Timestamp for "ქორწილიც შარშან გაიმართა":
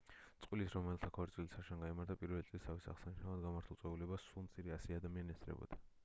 1.17-2.15